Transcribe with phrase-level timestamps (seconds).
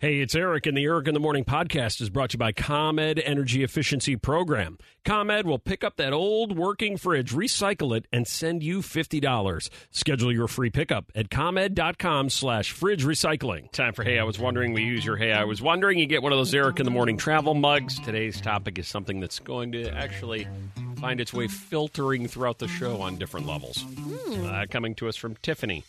[0.00, 2.52] Hey, it's Eric, and the Eric in the Morning podcast is brought to you by
[2.52, 4.78] ComEd Energy Efficiency Program.
[5.04, 9.68] ComEd will pick up that old working fridge, recycle it, and send you $50.
[9.90, 13.70] Schedule your free pickup at ComEd.com slash fridge recycling.
[13.72, 14.72] Time for Hey, I Was Wondering.
[14.72, 15.98] We use your Hey, I Was Wondering.
[15.98, 18.00] You get one of those Eric in the Morning travel mugs.
[18.00, 20.48] Today's topic is something that's going to actually
[21.00, 23.84] find its way filtering throughout the show on different levels.
[24.44, 25.84] Uh, coming to us from Tiffany.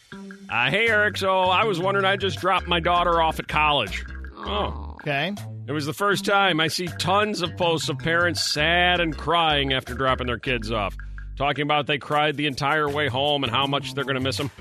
[0.50, 1.18] Uh, hey, Eric.
[1.18, 4.04] So I was wondering, I just dropped my daughter off at college.
[4.38, 4.96] Oh.
[5.02, 5.34] Okay.
[5.68, 9.74] It was the first time I see tons of posts of parents sad and crying
[9.74, 10.96] after dropping their kids off,
[11.38, 14.38] talking about they cried the entire way home and how much they're going to miss
[14.38, 14.52] them.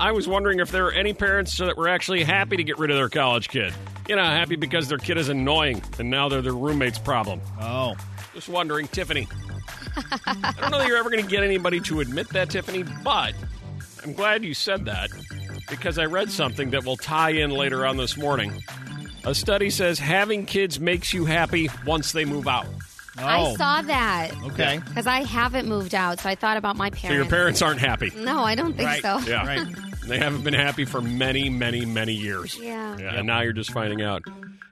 [0.00, 2.90] I was wondering if there were any parents that were actually happy to get rid
[2.90, 3.74] of their college kid.
[4.08, 7.40] You know, happy because their kid is annoying and now they're their roommate's problem.
[7.60, 7.94] Oh.
[8.34, 9.28] Just wondering, Tiffany.
[10.26, 13.34] I don't know that you're ever going to get anybody to admit that, Tiffany, but
[14.02, 15.10] I'm glad you said that
[15.70, 18.52] because I read something that will tie in later on this morning.
[19.24, 22.66] A study says having kids makes you happy once they move out.
[23.18, 23.56] I Oh.
[23.56, 24.30] saw that.
[24.46, 24.80] Okay.
[24.88, 27.08] Because I haven't moved out, so I thought about my parents.
[27.08, 28.10] So your parents aren't happy.
[28.16, 29.02] No, I don't think Right.
[29.02, 29.18] so.
[29.18, 29.46] Yeah.
[29.46, 29.66] Right.
[30.06, 32.58] They haven't been happy for many, many, many years.
[32.60, 32.96] Yeah.
[32.98, 34.22] Yeah, and now you're just finding out.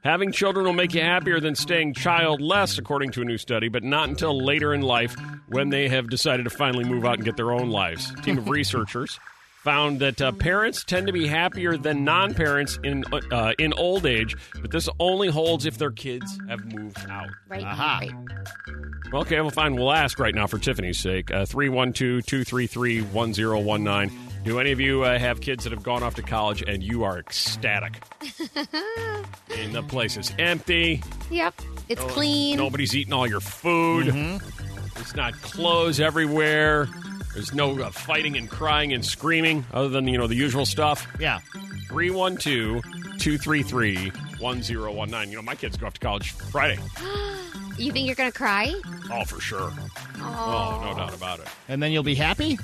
[0.03, 3.83] Having children will make you happier than staying childless, according to a new study, but
[3.84, 5.15] not until later in life
[5.49, 8.11] when they have decided to finally move out and get their own lives.
[8.12, 9.21] A team of researchers
[9.62, 14.34] found that uh, parents tend to be happier than non-parents in uh, in old age,
[14.62, 17.28] but this only holds if their kids have moved out.
[17.49, 17.62] Right.
[17.62, 18.00] Aha.
[18.00, 18.15] right.
[19.12, 19.75] Okay, well, fine.
[19.75, 21.31] We'll ask right now for Tiffany's sake.
[21.31, 24.29] Uh, 312 233 1019.
[24.42, 27.04] Do any of you uh, have kids that have gone off to college and you
[27.04, 28.02] are ecstatic?
[29.58, 31.02] and the place is empty.
[31.30, 31.60] Yep.
[31.88, 32.56] It's clean.
[32.56, 34.08] Nobody's eating all your food.
[34.96, 36.88] It's not clothes everywhere.
[37.34, 41.06] There's no uh, fighting and crying and screaming other than, you know, the usual stuff.
[41.20, 41.40] Yeah.
[41.88, 42.82] 312
[43.18, 45.30] 233 1019.
[45.30, 46.78] You know, my kids go off to college Friday.
[47.78, 48.74] You think you're going to cry?
[49.10, 49.72] Oh, for sure.
[50.18, 51.48] Oh, no doubt about it.
[51.66, 52.58] And then you'll be happy?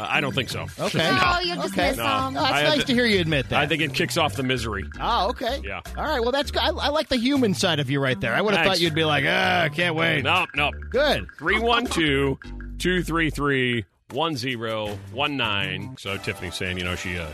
[0.00, 0.66] Uh, I don't think so.
[0.78, 1.10] Okay.
[1.22, 1.88] Oh, you'll just Okay.
[1.88, 2.04] miss No.
[2.04, 2.36] them.
[2.36, 3.60] Oh, that's I had nice to- to hear you admit that.
[3.60, 4.84] I think it kicks off the misery.
[5.00, 5.60] Oh, okay.
[5.64, 5.80] Yeah.
[5.96, 6.20] All right.
[6.20, 6.62] Well, that's good.
[6.62, 8.34] I, I like the human side of you right there.
[8.34, 8.78] I would have Thanks.
[8.78, 10.22] thought you'd be like, ah, I can't wait.
[10.22, 10.74] Nope, nope.
[10.90, 11.26] Good.
[11.38, 12.38] 312
[12.78, 15.96] 233 1019.
[15.98, 17.26] So Tiffany's saying, you know, she uh,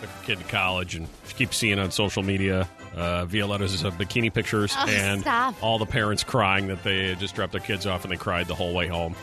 [0.00, 3.90] took her kid to college and she keeps seeing on social media uh, Violetta's uh,
[3.92, 5.54] bikini pictures Oh, and stop.
[5.62, 8.46] all the parents crying that they had just dropped their kids off and they cried
[8.48, 9.14] the whole way home.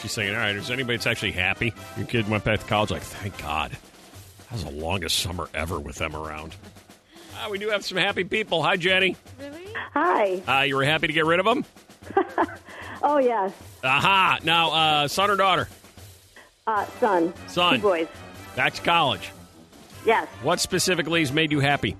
[0.00, 1.74] She's saying, all right, is anybody that's actually happy?
[1.96, 2.90] Your kid went back to college?
[2.90, 3.70] Like, thank God.
[3.72, 6.54] That was the longest summer ever with them around.
[7.36, 8.62] Ah, we do have some happy people.
[8.62, 9.16] Hi, Jenny.
[9.94, 10.42] Hi.
[10.46, 11.64] Uh, you were happy to get rid of them?
[13.00, 13.52] Oh, yes.
[13.84, 14.38] Aha!
[14.42, 15.68] Now, uh, son or daughter?
[16.66, 17.32] Uh, son.
[17.46, 17.76] Son.
[17.76, 18.08] Two boys.
[18.56, 19.30] Back to college.
[20.04, 20.26] Yes.
[20.42, 21.96] What specifically has made you happy?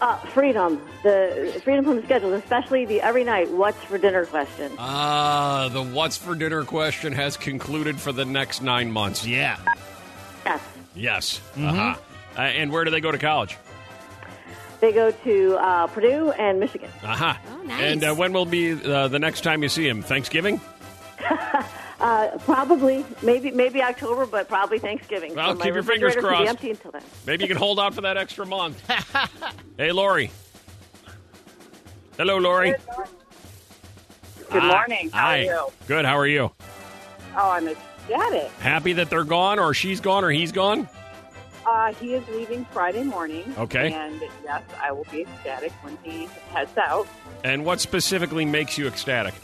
[0.00, 0.80] Uh, freedom.
[1.02, 4.72] The freedom from the schedule, especially the every night, what's for dinner question.
[4.78, 9.26] Ah, the what's for dinner question has concluded for the next nine months.
[9.26, 9.58] Yeah.
[10.46, 10.62] Yes.
[10.94, 11.40] Yes.
[11.56, 11.96] Uh-huh.
[12.36, 13.58] Uh, and where do they go to college?
[14.80, 16.90] They go to uh, Purdue and Michigan.
[17.04, 17.38] Aha.
[17.50, 17.82] Oh, nice.
[17.82, 20.02] And uh, when will be uh, the next time you see him?
[20.02, 20.60] Thanksgiving?
[22.00, 25.34] Uh, probably, maybe, maybe October, but probably Thanksgiving.
[25.34, 26.48] Well, So keep your fingers refrigerator be crossed.
[26.48, 27.02] empty until then.
[27.26, 28.82] Maybe you can hold out for that extra month.
[29.76, 30.30] hey, Lori.
[32.16, 32.70] Hello, Lori.
[34.50, 34.68] Good Hi.
[34.68, 35.10] morning.
[35.10, 35.38] How Hi.
[35.38, 35.66] are you?
[35.86, 36.04] Good.
[36.06, 36.50] How are you?
[37.36, 38.50] Oh, I'm ecstatic.
[38.60, 40.88] Happy that they're gone, or she's gone, or he's gone?
[41.66, 43.54] Uh, he is leaving Friday morning.
[43.58, 43.92] Okay.
[43.92, 47.06] And yes, I will be ecstatic when he heads out.
[47.44, 49.34] And what specifically makes you ecstatic?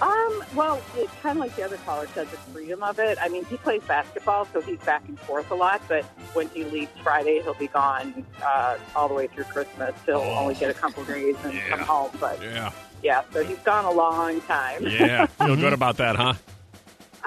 [0.00, 3.18] Um, well, it's kind of like the other caller said, the freedom of it.
[3.20, 5.82] I mean, he plays basketball, so he's back and forth a lot.
[5.88, 6.04] But
[6.34, 9.94] when he leaves Friday, he'll be gone uh, all the way through Christmas.
[10.06, 12.10] He'll only get a couple days and come home.
[12.20, 12.70] But Yeah.
[13.02, 14.84] yeah, so he's gone a long time.
[14.86, 15.26] Yeah.
[15.26, 16.34] Feel good about that, huh?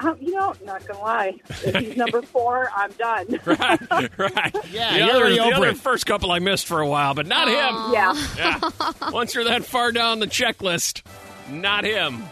[0.02, 3.38] Um, you know, not gonna lie, if he's number four, I'm done.
[3.44, 4.18] right.
[4.18, 4.56] right.
[4.72, 7.92] Yeah, the other, the other first couple I missed for a while, but not him.
[7.92, 8.26] yeah.
[8.36, 9.10] Yeah.
[9.12, 11.02] Once you're that far down the checklist,
[11.50, 12.24] not him.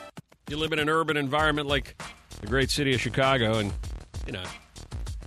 [0.50, 1.94] You live in an urban environment like
[2.40, 3.72] the great city of Chicago, and
[4.26, 4.42] you know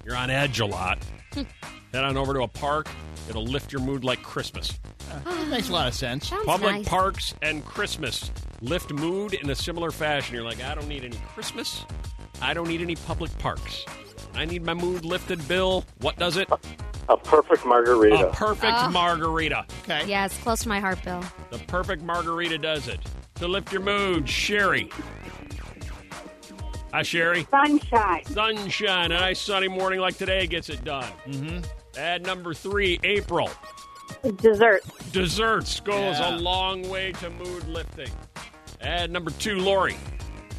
[0.04, 1.00] you're on edge a lot.
[1.94, 2.90] Head on over to a park;
[3.30, 4.78] it'll lift your mood like Christmas.
[5.26, 6.28] It makes a lot of sense.
[6.28, 6.88] Sounds Public nice.
[6.90, 10.36] parks and Christmas lift mood in a similar fashion.
[10.36, 11.86] You're like, I don't need any Christmas.
[12.42, 13.86] I don't need any public parks.
[14.34, 15.86] I need my mood lifted, Bill.
[16.02, 16.50] What does it?
[17.08, 18.28] A perfect margarita.
[18.28, 18.90] A perfect oh.
[18.90, 19.66] margarita.
[19.84, 20.06] Okay.
[20.06, 21.24] Yes, close to my heart, Bill.
[21.50, 23.00] The perfect margarita does it.
[23.36, 24.90] To lift your mood, Sherry.
[26.94, 27.48] Hi, Sherry.
[27.50, 28.24] Sunshine.
[28.26, 29.12] Sunshine.
[29.12, 31.12] A nice sunny morning like today gets it done.
[31.28, 31.60] Mm-hmm.
[31.98, 33.50] Add number three, April.
[34.38, 34.84] Dessert.
[35.12, 36.36] Desserts goes Yeah.
[36.36, 38.10] a long way to mood lifting.
[38.82, 39.96] Add number two, Lori.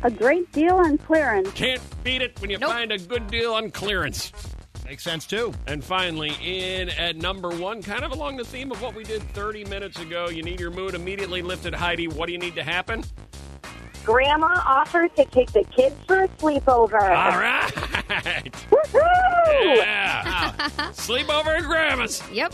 [0.02, 1.50] A great deal on clearance.
[1.52, 2.70] Can't beat it when you Nope.
[2.72, 4.32] find a good deal on clearance.
[4.84, 5.52] Makes sense too.
[5.66, 9.22] And finally, in at number one, kind of along the theme of what we did
[9.32, 11.74] 30 minutes ago, you need your mood immediately lifted.
[11.74, 13.02] Heidi, what do you need to happen?
[14.04, 17.00] Grandma offered to take the kids for a sleepover.
[17.00, 17.72] All right.
[18.70, 19.76] Woohoo!
[19.76, 20.52] Yeah.
[20.92, 22.22] Sleepover at Grandma's.
[22.30, 22.52] Yep.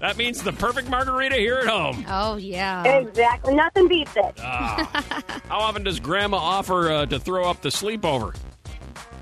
[0.00, 2.04] That means the perfect margarita here at home.
[2.08, 2.84] Oh, yeah.
[2.84, 3.54] Exactly.
[3.54, 4.34] Nothing beats it.
[4.40, 5.30] Ah.
[5.48, 8.34] How often does Grandma offer uh, to throw up the sleepover?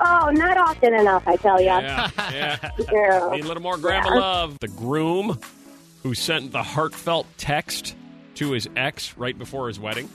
[0.00, 1.78] Oh, not often enough, I tell ya.
[1.80, 2.10] Yeah.
[2.32, 2.70] yeah.
[2.92, 3.30] Yeah.
[3.32, 4.20] Need a little more grandma Yeah.
[4.20, 4.58] love.
[4.60, 5.38] The groom
[6.02, 7.96] who sent the heartfelt text
[8.36, 10.08] to his ex right before his wedding.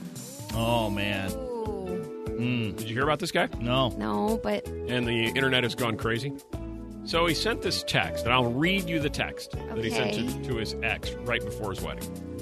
[0.54, 1.30] Oh man.
[1.32, 2.02] Ooh.
[2.36, 2.70] Hmm.
[2.72, 3.48] Did you hear about this guy?
[3.60, 3.90] No.
[3.90, 6.32] No, but And the internet has gone crazy.
[7.04, 10.26] So he sent this text, and I'll read you the text that he sent Okay.
[10.26, 12.33] to, to his ex right before his wedding.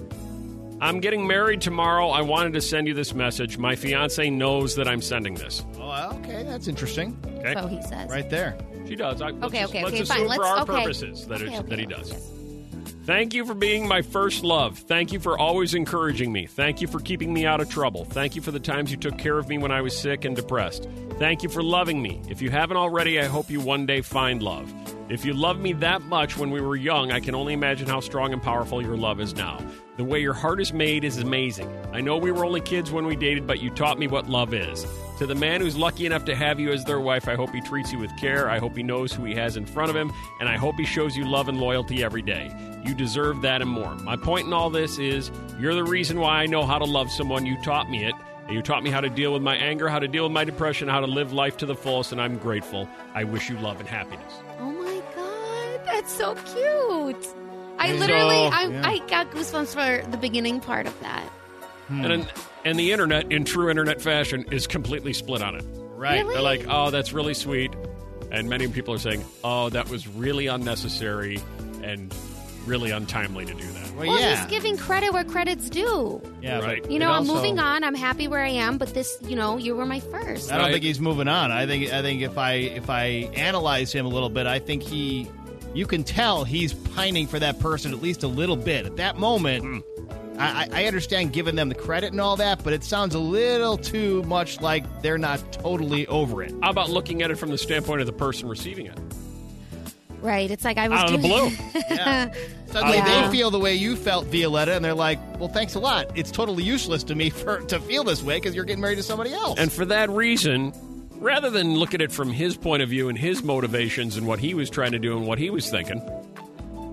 [0.82, 2.08] I'm getting married tomorrow.
[2.08, 3.56] I wanted to send you this message.
[3.56, 5.64] My fiance knows that I'm sending this.
[5.78, 6.42] Oh, okay.
[6.42, 7.16] That's interesting.
[7.38, 8.10] Okay, so he says.
[8.10, 8.58] Right there.
[8.88, 9.22] she does.
[9.22, 10.24] I, let's Okay, just- okay, let's okay, assume fine.
[10.24, 10.82] for Let's- our okay.
[10.82, 12.10] purposes that, Okay, it's, okay, that he does.
[12.10, 12.28] yes.
[13.04, 14.76] Thank you for being my first love.
[14.78, 16.46] Thank you for always encouraging me.
[16.46, 18.04] Thank you for keeping me out of trouble.
[18.04, 20.34] Thank you for the times you took care of me when I was sick and
[20.36, 20.88] depressed.
[21.18, 22.20] Thank you for loving me.
[22.28, 24.72] If you haven't already, I hope you one day find love.
[25.08, 28.00] If you loved me that much when we were young, I can only imagine how
[28.00, 29.58] strong and powerful your love is now.
[30.02, 31.72] The way your heart is made is amazing.
[31.92, 34.52] I know we were only kids when we dated, but you taught me what love
[34.52, 34.84] is.
[35.20, 37.60] To the man who's lucky enough to have you as their wife, I hope he
[37.60, 38.50] treats you with care.
[38.50, 40.84] I hope he knows who he has in front of him, and I hope he
[40.84, 42.52] shows you love and loyalty every day.
[42.84, 43.94] You deserve that and more.
[43.94, 47.08] My point in all this is you're the reason why I know how to love
[47.08, 47.46] someone.
[47.46, 48.16] You taught me it.
[48.48, 50.42] And you taught me how to deal with my anger, how to deal with my
[50.42, 52.88] depression, how to live life to the fullest, and I'm grateful.
[53.14, 54.32] I wish you love and happiness.
[54.58, 57.24] Oh my god, that's so cute.
[57.82, 58.82] I So, literally, I, yeah.
[58.88, 61.24] I got goosebumps for the beginning part of that.
[61.88, 62.04] Hmm.
[62.04, 62.32] And,
[62.64, 65.64] and the internet, in true internet fashion, is completely split on it.
[65.96, 66.18] Right.
[66.22, 66.34] Really?
[66.34, 67.72] They're like, oh, that's really sweet.
[68.30, 71.38] And many people are saying, oh, that was really unnecessary
[71.82, 72.14] and
[72.66, 73.90] really untimely to do that.
[73.96, 74.36] Well, Well, yeah.
[74.36, 76.22] he's giving credit where credit's due.
[76.40, 76.60] yeah.
[76.60, 76.88] Right.
[76.88, 77.82] You it know, I'm also- moving on.
[77.84, 80.50] I'm happy where I am, but this, you know, you were my first.
[80.50, 80.72] I don't Right.
[80.74, 81.50] think he's moving on.
[81.50, 84.82] I think I think if I if I analyze him a little bit, I think
[84.84, 85.28] he
[85.74, 88.86] you can tell he's pining for that person at least a little bit.
[88.86, 89.78] At that moment, hmm.
[90.38, 93.18] I, I I understand giving them the credit and all that, but it sounds a
[93.18, 96.52] little too much like they're not totally over it.
[96.62, 98.98] How about looking at it from the standpoint of the person receiving it?
[100.20, 100.50] Right.
[100.52, 101.48] It's like I was Out of the doing.
[101.56, 101.80] blue.
[101.90, 102.32] Yeah.
[102.66, 103.26] Suddenly Yeah.
[103.26, 106.10] they feel the way you felt, Violetta, and they're like, "Well, thanks a lot.
[106.16, 109.02] It's totally useless to me for to feel this way because you're getting married to
[109.02, 110.72] somebody else." And for that reason,
[111.22, 114.40] rather than look at it from his point of view and his motivations and what
[114.40, 116.02] he was trying to do and what he was thinking,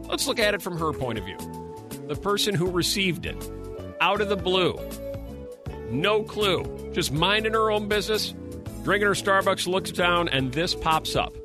[0.08, 1.38] let's look at it from her point of view.
[2.08, 3.52] The person who received it,
[4.00, 4.80] out of the blue,
[5.90, 8.34] no clue, just minding her own business,
[8.84, 11.36] drinking her Starbucks, looks down, and this pops up.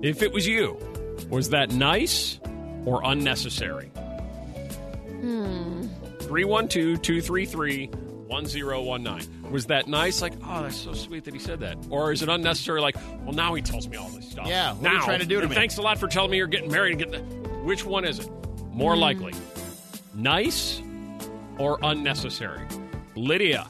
[0.00, 0.78] If it was you,
[1.28, 2.40] was that nice
[2.86, 3.88] or unnecessary?
[5.20, 5.88] Hmm.
[6.20, 7.90] 312 233
[8.28, 9.50] 1019.
[9.50, 10.22] Was that nice?
[10.22, 11.78] Like, oh, that's so sweet that he said that.
[11.90, 12.80] Or is it unnecessary?
[12.80, 14.46] Like, well, now he tells me all this stuff.
[14.46, 15.54] Yeah, what are you trying to do to me?
[15.54, 17.28] Thanks a lot for telling me you're getting married and getting.
[17.28, 17.48] The...
[17.60, 18.30] Which one is it?
[18.70, 19.00] More hmm.
[19.00, 19.34] likely,
[20.14, 20.82] nice
[21.58, 22.62] or unnecessary?
[23.16, 23.68] Lydia.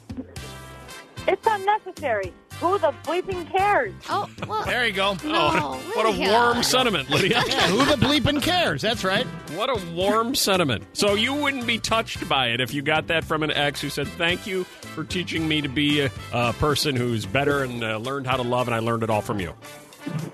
[1.26, 2.32] It's unnecessary.
[2.60, 3.94] Who the bleeping cares?
[4.10, 4.64] Oh, well.
[4.64, 5.16] There you go.
[5.24, 6.30] Oh, what a Lydia.
[6.32, 7.42] warm sentiment, Lydia.
[7.48, 8.82] Yeah, who the bleeping cares?
[8.82, 9.24] That's right.
[9.54, 10.84] What a warm sentiment.
[10.92, 13.88] So you wouldn't be touched by it if you got that from an ex who
[13.90, 17.98] said, "Thank you for teaching me to be a, a person who's better and uh,
[17.98, 19.54] learned how to love, and I learned it all from you."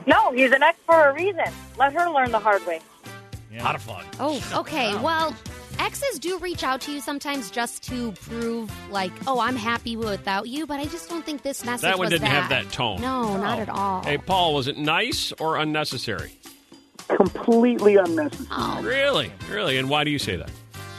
[0.07, 1.45] No, he's an ex for a reason.
[1.79, 2.81] Let her learn the hard way.
[3.53, 3.65] Yeah.
[3.65, 4.05] Lot of fun.
[4.19, 4.95] Oh, okay.
[4.97, 5.37] Well,
[5.79, 10.49] exes do reach out to you sometimes just to prove, like, oh, I'm happy without
[10.49, 12.65] you, but I just don't think this message That one was didn't have that.
[12.65, 13.01] that tone.
[13.01, 13.73] No, not at oh.
[13.73, 14.03] all.
[14.03, 16.39] Hey, Paul, was it nice or unnecessary?
[17.09, 18.47] Completely unnecessary.
[18.51, 20.51] Oh, Really, really, and why do you say that?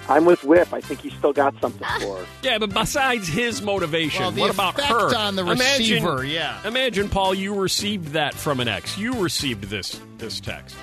[0.08, 0.72] I'm with Whip.
[0.72, 2.26] I think he's still got something for her.
[2.44, 5.16] Yeah, but besides his motivation, Well, the what about effect her?
[5.18, 6.60] on the Imagine- receiver, yeah.
[6.68, 8.98] Imagine, Paul, you received that from an ex.
[9.00, 10.76] You received this this text.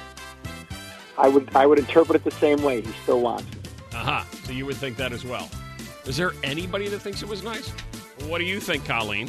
[1.19, 2.81] I would I would interpret it the same way.
[2.81, 3.62] He still wants it.
[4.03, 4.27] Aha.
[4.45, 5.49] So you would think that as well.
[6.07, 7.69] Is there anybody that thinks it was nice?
[8.27, 9.29] What do you think, Colleen?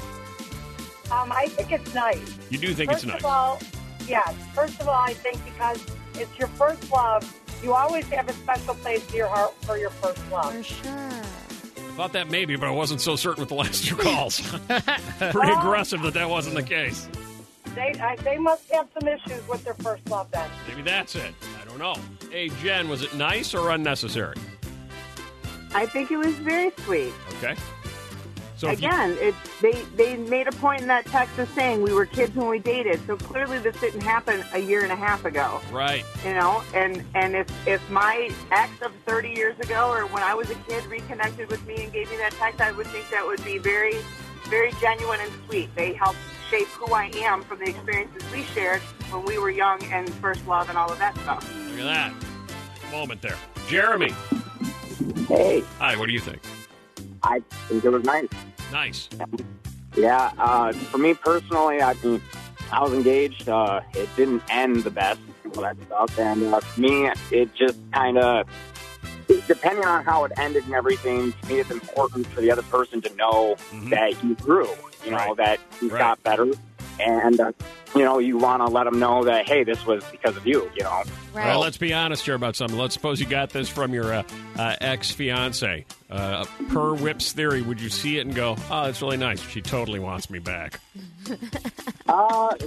[1.11, 2.37] Um, I think it's nice.
[2.49, 3.19] You do think first it's nice.
[3.21, 3.61] of all,
[4.07, 4.33] yes.
[4.55, 7.23] First of all, I think because it's your first love,
[7.61, 10.51] you always have a special place in your heart for your first love.
[10.51, 11.09] for sure.
[11.95, 14.41] Thought that maybe, but I wasn't so certain with the last two calls.
[15.19, 17.07] Pretty aggressive that that wasn't the case.
[17.75, 20.49] They I, they must have some issues with their first love then.
[20.67, 21.33] Maybe that's it.
[21.61, 21.95] I don't know.
[22.31, 24.35] Hey, Jen, was it nice or unnecessary?
[25.75, 27.13] I think it was very sweet.
[27.37, 27.55] Okay.
[28.57, 31.81] So if you- Again, it, they they made a point in that text of saying
[31.81, 34.95] we were kids when we dated, so clearly this didn't happen a year and a
[34.95, 35.59] half ago.
[35.71, 36.05] right.
[36.25, 40.33] You know, and and if if my ex of 30 years ago or when I
[40.33, 43.25] was a kid reconnected with me and gave me that text, I would think that
[43.25, 43.95] would be very
[44.45, 45.73] very genuine and sweet.
[45.75, 49.83] They helped shape who I am from the experiences we shared when we were young
[49.85, 51.43] and first love and all of that stuff.
[51.71, 52.13] Look at that.
[52.91, 53.35] Moment there.
[53.67, 54.13] Jeremy.
[55.27, 56.39] Hey, Hi, what do you think?
[57.23, 58.27] I think it was nice.
[58.71, 59.09] Nice.
[59.95, 62.21] Yeah, uh, for me personally, I mean,
[62.71, 63.47] I was engaged.
[63.47, 65.19] Uh, it didn't end the best,
[65.55, 68.47] all that stuff, and uh, for me, it just kind of,
[69.47, 73.01] depending on how it ended and everything, to me, it's important for the other person
[73.01, 73.89] to know Mhm.
[73.91, 74.69] that he grew.
[75.05, 75.37] You know, Right.
[75.37, 75.99] that he Right.
[75.99, 76.47] got better,
[76.99, 77.51] and uh,
[77.95, 80.69] you know, you want to let them know that hey, this was because of you.
[80.75, 81.47] You know, Right.
[81.47, 82.77] Well, let's be honest here about something.
[82.77, 84.23] Let's suppose you got this from your uh,
[84.55, 85.83] uh, ex fiance.
[86.11, 89.41] Uh, per Whip's theory, would you see it and go, "Oh, that's really nice.
[89.49, 90.79] She totally wants me back."
[92.07, 92.53] uh,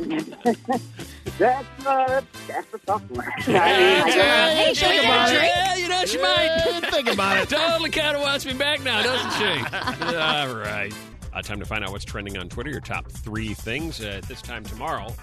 [1.39, 3.25] that's uh, that's a tough one.
[3.39, 5.33] I mean, I Hey, Hey, should we get a about it.
[5.39, 5.53] drink?
[5.55, 6.89] Yeah, you know she might.
[6.91, 7.49] Think about it.
[7.49, 10.17] totally kind of wants me back now, doesn't she?
[10.17, 10.93] All right.
[11.37, 12.71] Uh, time to find out what's trending on Twitter.
[12.71, 15.15] Your top three things uh, at this time tomorrow.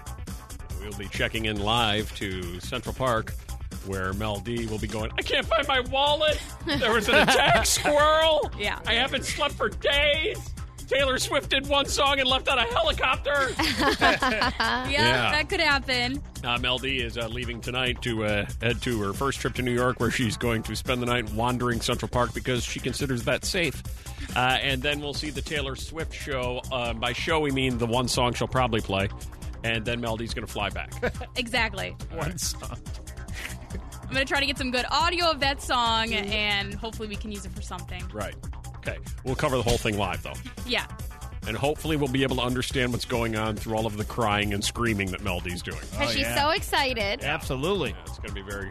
[0.80, 3.34] We'll be checking in live to Central Park,
[3.88, 5.12] where Mel D will be going.
[5.18, 6.40] I can't find my wallet.
[6.68, 8.52] There was an attack squirrel.
[8.60, 8.78] Yeah.
[8.86, 10.38] I haven't slept for days.
[10.94, 13.50] Taylor Swift did one song and left on a helicopter.
[14.00, 15.32] yeah, Yeah.
[15.32, 16.22] that could happen.
[16.44, 19.62] Uh, Mel D is uh, leaving tonight to uh, head to her first trip to
[19.62, 23.24] New York, where she's going to spend the night wandering Central Park because she considers
[23.24, 23.82] that safe.
[24.36, 26.62] Uh, and then we'll see the Taylor Swift show.
[26.72, 29.10] Uh, by show, we mean the one song she'll probably play.
[29.64, 30.92] And then Mel D's going to fly back.
[31.38, 31.96] Exactly.
[32.12, 32.78] One song.
[34.04, 37.16] I'm going to try to get some good audio of that song, and hopefully we
[37.16, 38.04] can use it for something.
[38.14, 38.36] right.
[38.88, 38.98] Okay.
[39.24, 40.34] We'll cover the whole thing live, though.
[40.66, 40.86] Yeah.
[41.48, 44.54] And hopefully we'll be able to understand what's going on through all of the crying
[44.54, 45.80] and screaming that Mel D's doing.
[45.92, 46.42] Because Oh, she's yeah.
[46.42, 47.22] so excited.
[47.24, 47.90] Absolutely.
[47.90, 48.70] Yeah, it's going to be very,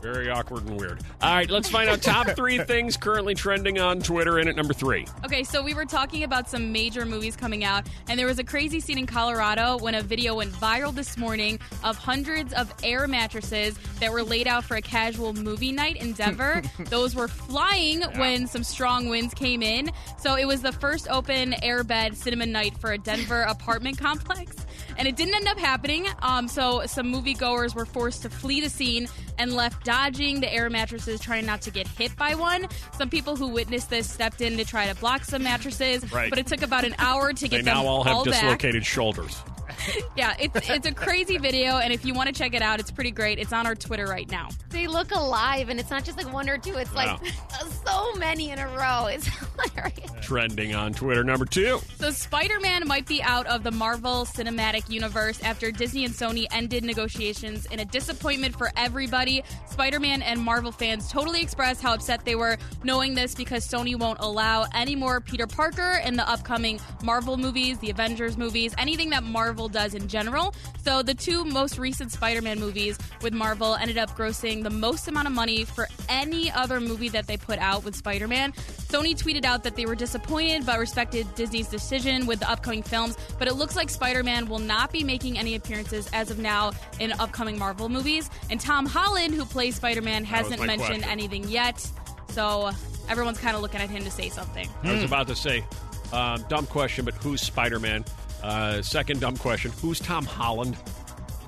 [0.00, 1.02] very awkward and weird.
[1.22, 4.38] All right, let's find out top three things currently trending on Twitter.
[4.38, 5.06] In at number three.
[5.24, 8.44] Okay, so we were talking about some major movies coming out, and there was a
[8.44, 13.06] crazy scene in Colorado when a video went viral this morning of hundreds of air
[13.06, 16.62] mattresses that were laid out for a casual movie night in Denver.
[16.86, 19.90] Those were flying when some strong winds came in.
[20.18, 24.56] So it was the first open airbed cinema night for a Denver apartment complex.
[24.96, 26.06] And it didn't end up happening.
[26.22, 30.70] Um, so some moviegoers were forced to flee the scene and left dodging the air
[30.70, 32.64] mattresses, trying not to get hit by one.
[32.96, 36.30] Some people who witnessed this stepped in to try to block some mattresses, Right.
[36.30, 38.34] but it took about an hour to They get them now all have back.
[38.34, 39.42] dislocated shoulders.
[40.16, 42.90] Yeah, it's it's a crazy video, and if you want to check it out, it's
[42.90, 43.38] pretty great.
[43.38, 44.48] It's on our Twitter right now.
[44.70, 46.74] They look alive, and it's not just like one or two.
[46.74, 47.18] It's like
[47.86, 49.06] so many in a row.
[49.06, 50.10] It's hilarious.
[50.20, 51.24] Trending on Twitter.
[51.24, 51.80] Number two.
[51.98, 56.84] So Spider-Man might be out of the Marvel Cinematic Universe after Disney and Sony ended
[56.84, 59.42] negotiations in a disappointment for everybody.
[59.68, 64.18] Spider-Man and Marvel fans totally expressed how upset they were knowing this because Sony won't
[64.20, 69.22] allow any more Peter Parker in the upcoming Marvel movies, the Avengers movies, anything that
[69.24, 70.54] Marvel does in general.
[70.84, 75.28] So the two most recent Spider-Man movies with Marvel ended up grossing the most amount
[75.28, 78.52] of money for any other movie that they put out with Spider-Man.
[78.52, 83.16] Sony tweeted out that they were disappointed but respected Disney's decision with the upcoming films,
[83.38, 86.72] but it looks like Spider Man will not be making any appearances as of now
[86.98, 88.30] in upcoming Marvel movies.
[88.50, 91.10] And Tom Holland, who plays Spider Man, hasn't mentioned question.
[91.10, 91.86] anything yet.
[92.30, 92.70] So
[93.08, 94.68] everyone's kind of looking at him to say something.
[94.82, 95.64] I was about to say,
[96.12, 98.04] um, dumb question, but who's Spider Man?
[98.42, 100.76] Uh, second dumb question, who's Tom Holland?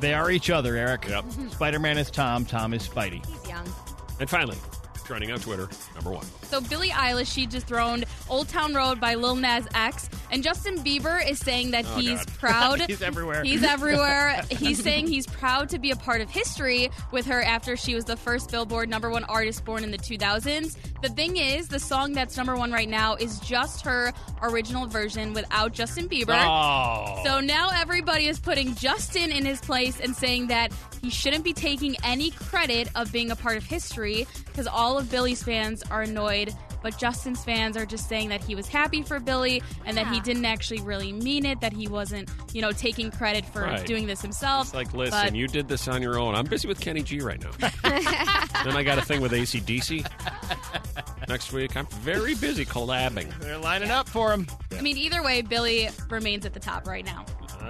[0.01, 1.07] They are each other, Eric.
[1.09, 1.25] Yep.
[1.51, 3.25] Spider Man is Tom, Tom is Spidey.
[3.25, 3.67] He's young.
[4.21, 4.59] And finally,
[5.05, 6.25] trending on Twitter, number one.
[6.45, 11.29] So Billie Eilish, she dethroned Old Town Road by Lil Nas X, and Justin Bieber
[11.29, 12.35] is saying that Oh, he's God.
[12.39, 12.81] proud.
[12.83, 13.43] He's everywhere.
[13.45, 14.43] He's everywhere.
[14.51, 18.05] he's saying he's proud to be a part of history with her after she was
[18.05, 20.77] the first Billboard number one artist born in the 2000s.
[21.03, 25.33] The thing is, the song that's number one right now is just her original version
[25.33, 26.37] without Justin Bieber.
[26.47, 27.23] Oh.
[27.25, 31.53] So now everybody is putting Justin in his place and saying that he shouldn't be
[31.53, 36.03] taking any credit of being a part of history because all of Billie's fans are
[36.03, 36.55] annoyed.
[36.83, 40.19] But Justin's fans are just saying that he was happy for Billie and that he
[40.21, 43.87] didn't actually really mean it, that he wasn't, you know, taking credit for Right.
[43.87, 44.67] doing this himself.
[44.67, 46.35] It's like, listen, But- you did this on your own.
[46.35, 47.51] I'm busy with Kenny G right now.
[48.65, 50.05] then I got a thing with ACDC
[51.29, 51.77] next week.
[51.77, 53.33] I'm very busy collabing.
[53.39, 54.49] They're lining up for him.
[54.77, 57.25] I mean, either way, Billy remains at the top right now.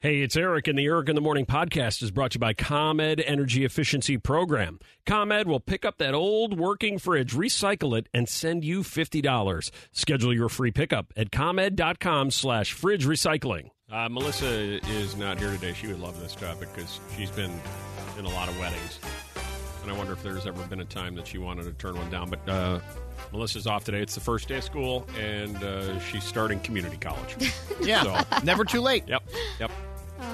[0.00, 2.52] Hey, it's Eric, and the Eric in the Morning podcast is brought to you by
[2.52, 4.78] ComEd Energy Efficiency Program.
[5.06, 9.70] ComEd will pick up that old working fridge, recycle it, and send you $50.
[9.92, 13.70] Schedule your free pickup at ComEd.com slash fridge recycling.
[13.90, 14.46] Uh, Melissa
[14.90, 15.72] is not here today.
[15.72, 17.58] She would love this topic because she's been
[18.18, 19.00] in a lot of weddings.
[19.86, 22.10] And I wonder if there's ever been a time that she wanted to turn one
[22.10, 22.28] down.
[22.28, 22.80] But uh,
[23.32, 24.00] Melissa's off today.
[24.02, 27.36] It's the first day of school, and uh, she's starting community college.
[27.80, 29.04] Yeah, So- never too late.
[29.06, 29.22] Yep,
[29.60, 29.70] yep.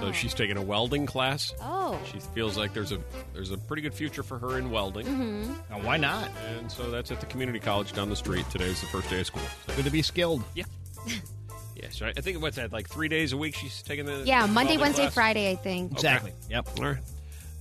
[0.00, 1.52] So she's taking a welding class.
[1.60, 2.00] Oh.
[2.10, 3.00] She feels like there's a
[3.34, 5.04] there's a pretty good future for her in welding.
[5.06, 5.52] Mm-hmm.
[5.70, 6.30] Now, why not?
[6.56, 8.46] And so that's at the community college down the street.
[8.50, 9.42] Today's the first day of school.
[9.66, 10.42] So, Good to be skilled.
[10.54, 10.64] yeah.
[11.74, 14.22] Yeah, so I I think what's that, like three days a week she's taking the
[14.24, 15.14] Yeah, Monday, Wednesday, class?
[15.14, 15.90] Friday, I think.
[15.92, 16.32] Exactly.
[16.48, 16.68] Yep.
[16.78, 16.98] All right.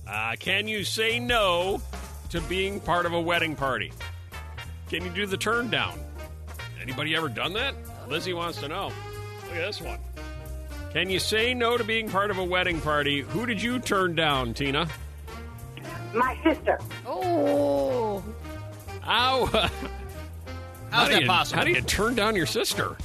[0.06, 1.80] Uh, can you say no
[2.30, 3.92] to being part of a wedding party?
[4.88, 5.98] Can you do the turn down?
[6.80, 7.74] Anybody ever done that?
[8.08, 8.92] Lizzie wants to know.
[9.44, 9.98] Look at this one.
[10.92, 13.20] Can you say no to being part of a wedding party?
[13.20, 14.88] Who did you turn down, Tina?
[16.14, 16.78] My sister.
[17.06, 18.22] Oh.
[19.06, 19.46] Ow!
[19.46, 19.70] how
[20.90, 21.58] How's do that you, possible?
[21.58, 22.96] How do you turn down your sister?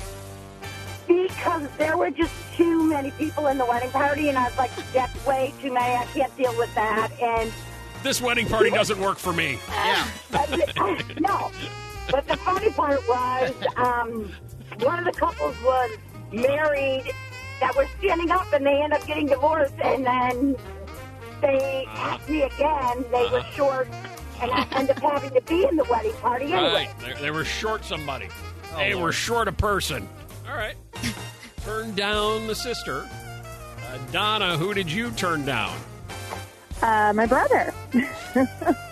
[1.07, 4.71] Because there were just too many people in the wedding party, and I was like,
[4.91, 5.95] that's way too many.
[5.95, 7.11] I can't deal with that.
[7.21, 7.51] And
[8.03, 9.59] This wedding party doesn't work for me.
[9.69, 10.07] Yeah.
[11.19, 11.51] no.
[12.09, 14.31] But the funny part was, um,
[14.79, 15.97] one of the couples was
[16.31, 17.11] married
[17.59, 19.73] that were standing up, and they end up getting divorced.
[19.83, 20.55] And then
[21.41, 23.03] they asked me again.
[23.11, 23.89] They were short,
[24.41, 26.87] and I ended up having to be in the wedding party anyway.
[26.87, 26.99] Right.
[26.99, 28.29] They, they were short somebody.
[28.73, 30.07] Oh, they were short a person.
[30.47, 30.75] All right.
[31.65, 33.09] turn down the sister.
[34.11, 35.77] Donna, who did you turn down?
[36.81, 37.73] Uh, my brother.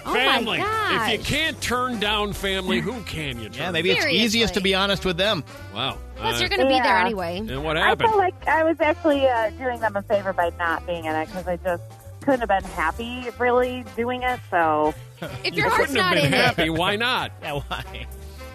[0.07, 0.59] Oh family.
[0.59, 1.09] my.
[1.13, 4.61] If you can't turn down family, who can you turn Yeah, maybe it's easiest to
[4.61, 5.43] be honest with them.
[5.73, 5.97] Wow.
[6.15, 7.37] Plus, Uh, you're going to be there anyway.
[7.39, 8.03] and what happened?
[8.03, 11.15] I felt like I was actually uh, doing them a favor by not being in
[11.15, 11.83] it because I just
[12.21, 14.39] couldn't have been happy really doing it.
[14.51, 16.63] So, If you your heart's couldn't have been in happy.
[16.65, 16.69] it.
[16.73, 17.31] Why not?
[17.41, 18.07] Yeah, why?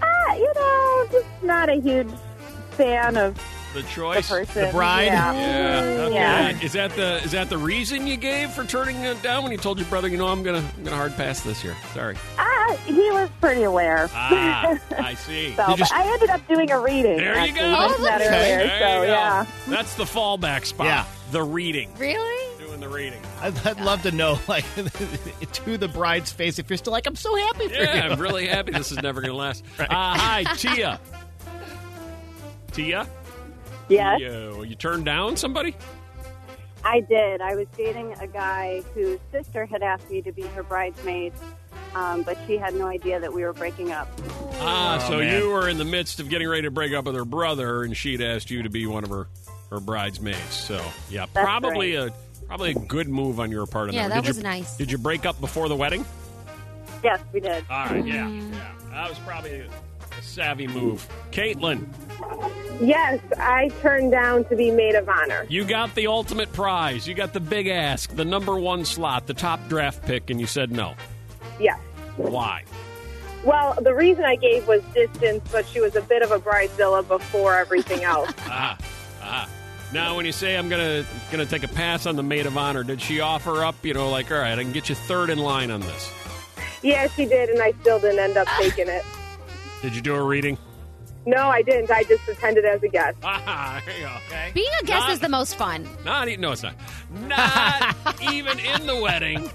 [0.02, 2.08] uh, you know, just not a huge
[2.72, 3.36] fan of
[3.74, 4.28] The the choice.
[4.28, 4.66] person.
[4.66, 5.04] The bride?
[5.06, 5.32] Yeah.
[5.32, 6.02] Yeah.
[6.06, 6.14] Okay.
[6.14, 6.60] Yeah.
[6.62, 9.58] Is that the is that the reason you gave for turning it down when you
[9.58, 11.76] told your brother, you know, I'm gonna I'm gonna hard pass this year.
[11.94, 12.16] Sorry.
[12.38, 14.08] Uh, he was pretty aware.
[14.12, 15.54] Ah, I see.
[15.56, 17.16] so, just- I ended up doing a reading.
[17.16, 17.60] There you actually.
[17.60, 17.66] go.
[17.66, 18.54] You mentioned that Okay.
[18.54, 19.12] earlier, There so you go.
[19.12, 19.46] yeah.
[19.68, 20.86] That's the fallback spot.
[20.86, 21.04] Yeah.
[21.32, 21.92] The reading.
[21.96, 22.58] Really?
[22.58, 23.22] Doing the reading.
[23.40, 24.64] I'd, I'd love to know, like,
[25.52, 28.12] to the bride's face if you're still like, I'm so happy for Yeah, you.
[28.12, 29.64] I'm really happy this is never going to last.
[29.78, 31.00] Uh, hi, Tia.
[32.72, 33.06] Tia?
[33.90, 35.74] Yes, You, you turned down somebody?
[36.84, 37.40] I did.
[37.42, 41.32] I was dating a guy whose sister had asked me to be her bridesmaid,
[41.94, 44.08] um, but she had no idea that we were breaking up.
[44.54, 45.38] Ah, Oh, so man.
[45.42, 47.94] you were in the midst of getting ready to break up with her brother, and
[47.96, 49.26] she'd asked you to be one of her
[49.70, 50.38] her bridesmaids.
[50.52, 52.12] So yeah, That's probably a
[52.48, 53.88] probably a good move on your part.
[53.90, 54.10] On Yeah, one.
[54.10, 54.76] that was you, nice.
[54.76, 56.04] Did you break up before the wedding?
[57.04, 57.64] Yes, we did.
[57.70, 59.70] All right, yeah, yeah, that was probably a, a
[60.20, 61.08] savvy move.
[61.32, 61.86] Caitlin,
[62.80, 65.44] Yes, I turned down to be maid of honor.
[65.50, 67.06] you got the ultimate prize.
[67.06, 70.46] You got the big ask, the number one slot, the top draft pick, and you
[70.46, 70.94] said no.
[71.58, 71.78] Yes.
[72.16, 72.64] Why?
[73.44, 77.06] Well, the reason I gave was distance, but she was a bit of a bridezilla
[77.06, 78.30] before everything else.
[78.46, 78.78] Ah,
[79.22, 79.48] ah.
[79.92, 82.82] Now, when you say I'm gonna gonna take a pass on the maid of honor,
[82.84, 83.74] did she offer up?
[83.84, 86.12] You know, like, all right, I can get you third in line on this.
[86.82, 89.02] yeah, she did, and I still didn't end up taking it.
[89.82, 90.58] Did you do a reading?
[91.26, 91.90] No, I didn't.
[91.90, 93.18] I just attended as a guest.
[93.22, 94.12] Ah, there you go.
[94.28, 94.50] Okay.
[94.54, 95.88] Being a guest Not- is the most fun.
[96.04, 96.74] Not e- no, it's not.
[97.28, 99.50] Not even in the wedding.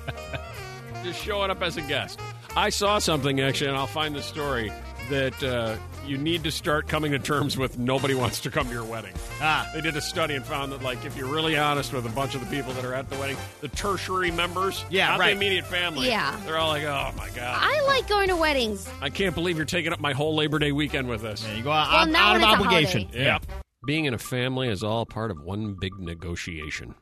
[1.03, 2.19] Just showing up as a guest.
[2.55, 4.71] I saw something actually, and I'll find the story
[5.09, 5.75] that uh,
[6.07, 7.77] you need to start coming to terms with.
[7.79, 9.13] Nobody wants to come to your wedding.
[9.41, 9.69] Ah.
[9.73, 12.35] They did a study and found that, like, if you're really honest with a bunch
[12.35, 15.27] of the people that are at the wedding, the tertiary members, Yeah, not right.
[15.27, 16.35] the immediate family, Yeah.
[16.45, 18.87] they're all like, "Oh my god, I like going to weddings.
[19.01, 21.71] I can't believe you're taking up my whole Labor Day weekend with us." You go
[21.71, 23.01] out, Well, out- now out of when it's a obligation.
[23.03, 23.23] holiday.
[23.23, 23.45] Yep.
[23.85, 26.95] Being in a family is all part of one big negotiation.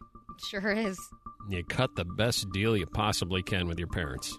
[0.50, 0.98] Sure is.
[1.50, 4.38] You cut the best deal you possibly can with your parents.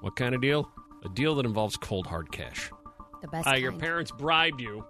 [0.00, 0.70] What kind of deal?
[1.04, 2.70] A deal that involves cold hard cash.
[3.22, 3.48] The best.
[3.48, 3.82] Uh, your kind.
[3.82, 4.84] parents bribed you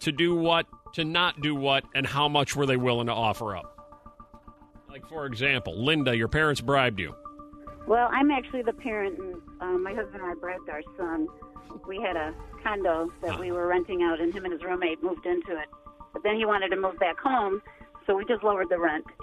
[0.00, 3.56] to do what, to not do what, and how much were they willing to offer
[3.56, 3.72] up?
[4.90, 7.14] Like, for example, Linda, your parents bribed you.
[7.86, 11.28] Well, I'm actually the parent, and uh, my husband and I bribed our son.
[11.86, 15.24] We had a condo that we were renting out, and him and his roommate moved
[15.26, 15.68] into it.
[16.12, 17.62] But then he wanted to move back home,
[18.06, 19.04] so we just lowered the rent.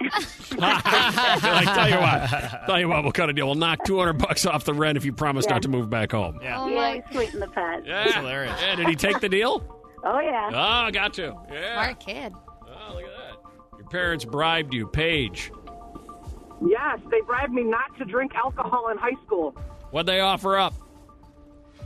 [0.60, 3.46] I tell you what, tell you what, we'll cut a deal.
[3.46, 5.54] We'll knock two hundred bucks off the rent if you promise Yeah.
[5.54, 6.38] not to move back home.
[6.42, 7.86] Yeah, oh, yeah, he's sweet in the pot.
[7.86, 8.58] Yeah, hilarious.
[8.60, 9.62] Yeah, did he take the deal?
[10.04, 10.48] Oh yeah.
[10.86, 11.34] Oh, got to.
[11.50, 11.82] Yeah.
[11.82, 12.32] Smart kid.
[12.62, 13.78] Oh, look at that.
[13.78, 15.50] Your parents bribed you, Paige.
[16.66, 19.52] Yes, they bribed me not to drink alcohol in high school.
[19.90, 20.74] What'd they offer up?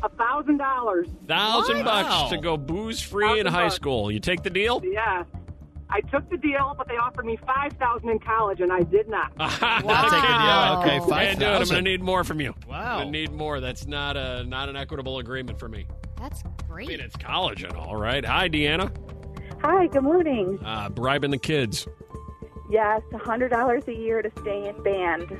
[0.02, 1.08] A thousand dollars.
[1.26, 3.74] Thousand bucks to go booze free in high bucks.
[3.74, 4.10] school.
[4.12, 4.80] You take the deal?
[4.84, 5.24] Yeah.
[5.90, 9.08] I took the deal, but they offered me five thousand in college, and I did
[9.08, 9.32] not.
[9.38, 10.98] That's a good deal.
[11.00, 11.48] Okay, Can't do it.
[11.48, 12.54] I'm going to need more from you.
[12.68, 12.98] Wow.
[12.98, 13.60] I'm going to need more.
[13.60, 15.86] That's not a not an equitable agreement for me.
[16.18, 16.52] That's great.
[16.60, 16.88] I great.
[16.88, 18.24] mean, it's college and all, right?
[18.24, 18.90] Hi, Deanna.
[19.62, 20.58] Hi, good morning.
[20.64, 21.86] Uh, bribing the kids.
[22.70, 25.22] Yes, $100 a year to stay in band.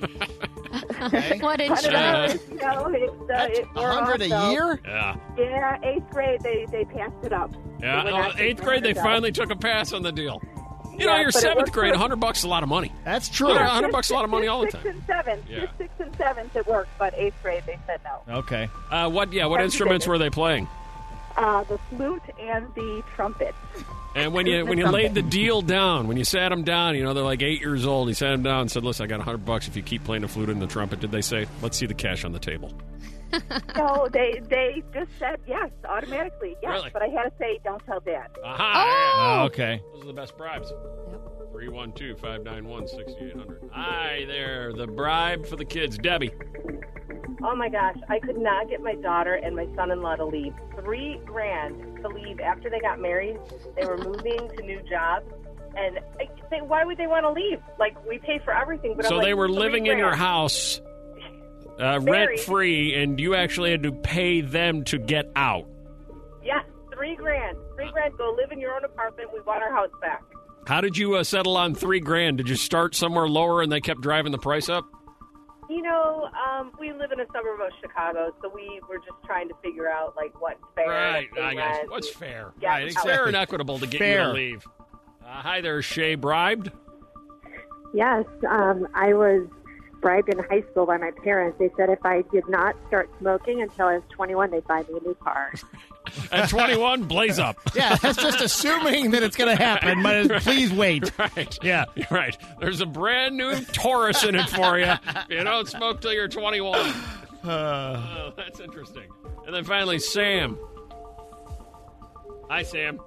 [1.40, 2.40] what a $100, joke.
[2.50, 4.80] you know, it's, uh, it A hundred a year?
[4.84, 5.16] Yeah.
[5.38, 7.54] Yeah, eighth grade, they, they passed it up.
[7.80, 8.04] Yeah.
[8.04, 10.40] They were not eighth grade, they finally took a pass on the deal.
[10.98, 11.92] You know, Yeah, you're but it seventh grade.
[11.92, 12.90] for- 100 bucks is a lot of money.
[13.04, 13.48] That's true.
[13.48, 14.94] Yeah, Yeah, 100 fifth- bucks is a lot of money all the Sixth time.
[14.96, 15.60] and seventh, Yeah.
[15.60, 18.34] Just sixth and seventh, it worked, but eighth grade, they said no.
[18.38, 18.68] Okay.
[18.90, 19.30] Uh, what?
[19.32, 19.44] Yeah.
[19.46, 20.66] What Thank instruments were they playing?
[21.36, 23.54] Uh, the flute and the trumpet.
[24.14, 27.04] And when you when you laid the deal down, when you sat them down, you
[27.04, 28.08] know they're like eight years old.
[28.08, 30.04] He sat them down and said, "Listen, I got a hundred bucks if you keep
[30.04, 32.38] playing the flute and the trumpet." Did they say, "Let's see the cash on the
[32.38, 32.72] table"?
[33.76, 36.56] No, they they just said yes automatically.
[36.62, 36.90] Yes, Really?
[36.92, 38.28] but I had to say, don't tell dad.
[38.44, 38.72] Aha!
[38.74, 39.82] Oh, ah, okay.
[39.94, 40.72] Those are the best bribes.
[41.52, 43.68] Three one two five nine one sixty eight hundred.
[43.72, 46.32] Hi there, the bribe for the kids, Debbie.
[47.42, 50.54] Oh my gosh, I could not get my daughter and my son-in-law to leave.
[50.80, 53.38] Three grand to leave after they got married.
[53.78, 55.30] They were moving to new jobs,
[55.76, 57.60] and I, they, why would they want to leave?
[57.78, 60.14] Like we pay for everything, but I'm so like, they were three living in your
[60.14, 60.80] house,
[61.80, 65.66] uh, rent free, and you actually had to pay them to get out.
[66.44, 67.56] Yes, three grand.
[67.74, 68.16] Three grand.
[68.16, 69.30] Go live in your own apartment.
[69.32, 70.22] We want our house back.
[70.66, 72.38] How did you uh, settle on three grand?
[72.38, 74.84] Did you start somewhere lower and they kept driving the price up?
[75.68, 79.48] You know, um, we live in a suburb of Chicago, so we were just trying
[79.48, 80.88] to figure out like what's fair.
[80.88, 81.84] Right, what's I guess.
[81.88, 82.52] What's fair?
[82.60, 84.64] Yeah, right, it's fair and equitable to get you to leave.
[85.24, 86.14] Uh, hi there, Shay.
[86.14, 86.70] Bribed?
[87.92, 89.48] Yes, um, I was
[90.06, 91.58] bribed in high school by my parents.
[91.58, 95.00] They said if I did not start smoking until I was 21, they'd buy me
[95.00, 95.52] a new car.
[96.30, 97.58] At 21, blaze up.
[97.74, 101.10] Yeah, that's just assuming that it's going to happen, but please wait.
[101.18, 101.58] Right.
[101.60, 101.86] Yeah.
[101.96, 102.36] You're right.
[102.60, 104.92] There's a brand new Taurus in it for you.
[105.28, 106.94] You don't smoke till you're 21.
[107.48, 109.08] Oh, that's interesting.
[109.46, 110.58] And then finally, Sam.
[112.50, 113.00] Hi, Sam.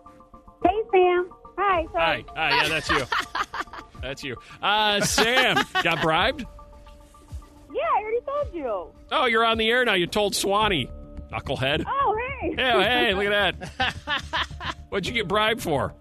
[0.63, 1.29] Hey, Sam.
[1.57, 1.85] Hi.
[1.93, 2.23] Hi.
[2.35, 2.61] Hi.
[2.63, 3.03] Yeah, that's you.
[4.01, 4.37] That's you.
[4.61, 6.45] Uh, Sam, got bribed?
[7.79, 8.93] Yeah, I already told you.
[9.11, 9.93] Oh, you're on the air now.
[9.93, 10.89] You told Swanee.
[11.31, 11.85] Knucklehead.
[11.87, 12.55] Oh, hey.
[12.57, 14.75] Yeah, hey, look at that.
[14.89, 15.93] What'd you get bribed for?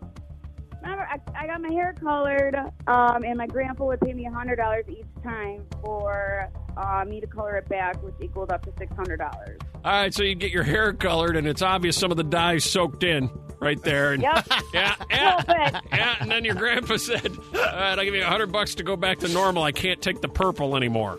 [0.82, 2.54] Remember, I, I got my hair colored,
[2.86, 7.20] um, and my grandpa would pay me a hundred dollars each time for uh, me
[7.20, 9.58] to color it back, which equaled up to six hundred dollars.
[9.84, 12.64] All right, so you get your hair colored, and it's obvious some of the dye's
[12.64, 13.28] soaked in
[13.60, 14.12] right there.
[14.12, 14.48] And, Yep.
[14.72, 16.16] Yeah, yeah, yeah.
[16.20, 18.96] And then your grandpa said, "All right, I'll give you a hundred bucks to go
[18.96, 19.64] back to normal.
[19.64, 21.18] I can't take the purple anymore."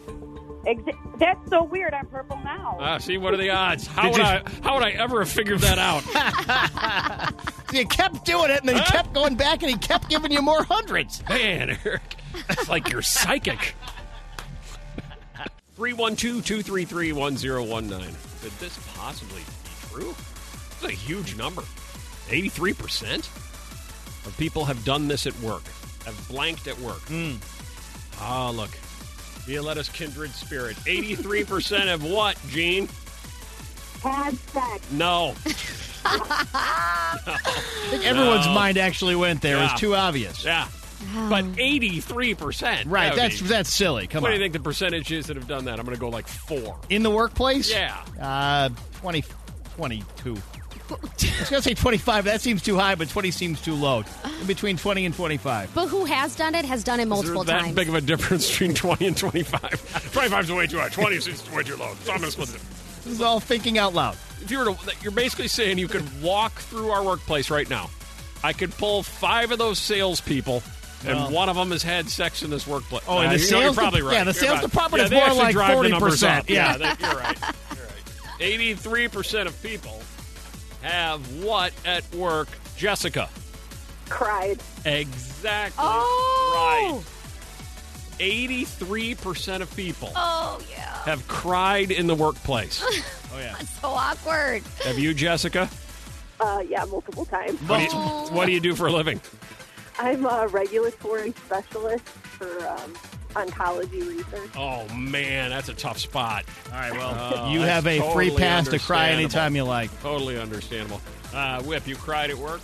[0.65, 1.93] Exa- that's so weird.
[1.93, 2.78] I'm purple now.
[2.80, 3.88] Ah, see, what are the odds?
[3.88, 4.41] How Did would you- I?
[4.62, 6.04] How would I ever have figured that out?
[7.72, 10.41] You kept doing it, and then he kept going back, and he kept giving you
[10.41, 11.22] more hundreds.
[11.30, 12.02] Man, Eric,
[12.50, 13.76] it's like you're psychic.
[15.78, 18.41] 312-233-1019.
[18.41, 19.69] Could this possibly be
[20.02, 20.15] true?
[20.72, 21.62] It's a huge number.
[22.30, 23.17] 83%
[24.26, 25.63] of people have done this at work,
[26.06, 27.02] have blanked at work.
[28.19, 28.72] Ah, look.
[29.50, 30.78] Violetta's kindred spirit.
[30.78, 32.88] 83% of what, Gene?
[34.04, 34.92] Had sex.
[34.92, 35.34] No.
[36.06, 37.38] I
[37.90, 38.54] think everyone's No.
[38.54, 39.56] mind actually went there.
[39.56, 39.72] It Yeah.
[39.72, 40.46] was too obvious.
[40.46, 40.68] Yeah.
[41.30, 42.84] But 83%.
[42.86, 44.06] Right, That would that's be- that's silly.
[44.06, 44.24] Come on.
[44.24, 45.80] what do you think the percentage is that have done that?
[45.80, 46.78] I'm going to go like four.
[46.90, 47.72] In the workplace?
[47.72, 47.98] Yeah.
[48.22, 49.24] Uh, 20,
[49.78, 50.38] 22.
[50.90, 50.94] I
[51.40, 52.26] was going to say 25.
[52.26, 54.04] That seems too high, but 20 seems too low.
[54.42, 55.74] In between 20 and 25.
[55.74, 57.76] But who has done it has done it multiple Is there that times.
[57.76, 60.12] big of a difference between 20 and 25?
[60.14, 60.90] 25 is way too high.
[60.90, 61.94] 20 is way too low.
[62.04, 62.62] So I'm going to split it.
[63.04, 64.16] This is all thinking out loud.
[64.42, 67.90] If you were to, you're basically saying you could walk through our workplace right now.
[68.44, 70.64] I could pull five of those salespeople,
[71.06, 73.04] and Well- one of them has had sex in this workplace.
[73.08, 74.14] Oh, and Uh, the you're, sales you're probably right.
[74.14, 74.62] yeah, the sales right.
[74.70, 76.38] department Yeah, is more like drive the numbers 40%.
[76.40, 76.50] up.
[76.50, 76.78] Yeah.
[76.78, 77.38] that- you're right.
[77.76, 78.76] You're right.
[78.78, 80.02] 83% of people
[80.82, 83.30] have what at work, Jessica?
[84.10, 84.62] Cried.
[84.86, 87.02] Exactly Oh.
[87.02, 87.04] right.
[88.20, 91.04] 83% of people Oh, yeah.
[91.04, 92.84] have cried in the workplace.
[93.32, 93.54] Oh, yeah.
[93.60, 94.63] That's so awkward.
[94.84, 95.70] Have you, Jessica?
[96.42, 97.60] Uh, yeah, multiple times.
[97.70, 98.02] What do you,
[98.36, 99.22] what do, you do for a living?
[100.00, 102.94] I'm a regulatory specialist for um,
[103.34, 104.50] oncology research.
[104.58, 106.46] Oh, man, that's a tough spot.
[106.72, 107.15] All right, well,
[107.46, 109.89] Oh, you have a free pass to cry anytime you like.
[110.02, 111.02] Totally understandable.
[111.34, 112.62] Uh, Whip, you cried at work?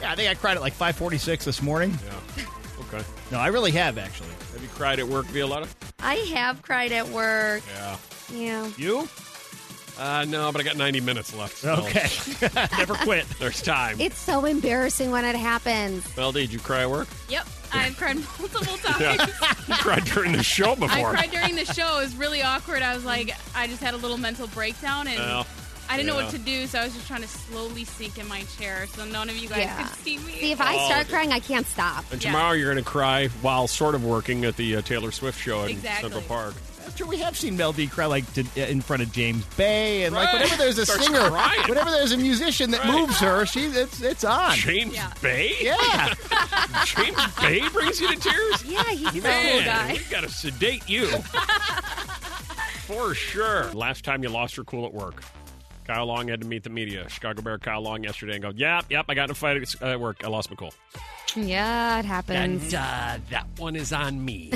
[0.00, 1.96] Yeah, I think I cried at like 546 this morning.
[2.36, 2.44] Yeah.
[2.92, 3.04] Okay.
[3.30, 4.30] No, I really have, actually.
[4.52, 5.68] Have you cried at work, Violetta?
[6.00, 7.62] I have cried at work.
[7.74, 7.96] Yeah.
[8.32, 8.70] Yeah.
[8.76, 9.08] You?
[10.00, 11.58] Uh, no, but I got 90 minutes left.
[11.58, 12.08] so Okay.
[12.78, 13.26] Never quit.
[13.38, 14.00] There's time.
[14.00, 16.04] It's so embarrassing when it happens.
[16.16, 17.06] Well, did you cry at work?
[17.28, 19.00] Yep, I've cried multiple times.
[19.00, 19.26] Yeah.
[19.68, 20.88] You cried during the show before.
[20.90, 21.98] I cried during the show.
[21.98, 22.80] It was really awkward.
[22.82, 25.46] I was like, I just had a little mental breakdown, and Well,
[25.90, 28.26] I didn't know what to do, so I was just trying to slowly sink in
[28.28, 29.82] my chair so none of you guys Yeah.
[29.82, 30.32] could see me.
[30.32, 31.12] See, if I Oh, start dude.
[31.14, 32.04] crying, I can't stop.
[32.12, 32.30] And Yeah.
[32.30, 35.64] tomorrow you're going to cry while sort of working at the uh, Taylor Swift show
[35.64, 36.10] in Exactly.
[36.10, 36.54] Central Park.
[36.90, 37.06] That's true.
[37.06, 40.14] We have seen Mel D cry like to, uh, in front of James Bay, and
[40.14, 40.34] like Right.
[40.42, 41.68] whenever there's a Starts singer, crying.
[41.68, 42.90] whenever there's a musician that Right.
[42.92, 44.56] moves her, she it's it's on.
[44.56, 45.12] James Yeah.
[45.22, 45.54] Bay?
[45.60, 46.12] Yeah.
[46.84, 48.64] James Bay brings you to tears?
[48.64, 49.92] Yeah, he's a cool Man, guy.
[49.92, 51.06] we've got to sedate you.
[52.88, 53.70] For sure.
[53.72, 55.22] Last time you lost your cool at work.
[55.90, 57.08] Kyle Long had to meet the media.
[57.08, 59.82] Chicago Bear Kyle Long yesterday and go, yep, yep, I got in a fight at-
[59.82, 60.22] at work.
[60.24, 60.72] I lost my cool.
[61.34, 62.62] Yeah, it happens.
[62.72, 64.52] And uh, that one is on me.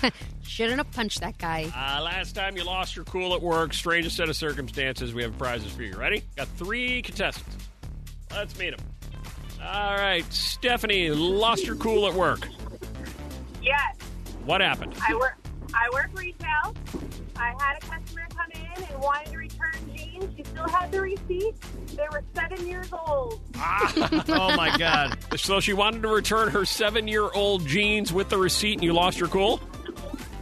[0.42, 1.64] Shouldn't have punched that guy.
[1.76, 5.12] Uh, last time you lost your cool at work, strangest set of circumstances.
[5.12, 5.94] We have prizes for you.
[5.94, 6.22] Ready?
[6.36, 7.68] Got three contestants.
[8.30, 8.86] Let's meet them.
[9.62, 12.48] All right, Stephanie, lost your cool at work.
[13.62, 13.94] Yes,
[14.46, 14.94] What happened?
[15.06, 15.36] I work.
[15.74, 16.74] I work retail.
[17.38, 20.34] I had a customer come in and wanted to return jeans.
[20.36, 21.54] She still had the receipt.
[21.94, 23.40] They were seven years old.
[23.56, 25.16] Ah, oh my God.
[25.36, 29.28] So she wanted to return her seven-year-old jeans with the receipt, and you lost your
[29.28, 29.60] cool.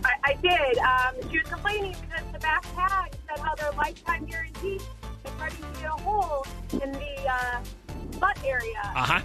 [0.04, 0.78] I, I did.
[0.78, 4.82] Um, she was complaining because the back tag said how their lifetime guarantee is
[5.37, 7.61] starting to get a hole in the uh,
[8.18, 8.80] butt area.
[8.82, 9.20] Uh huh.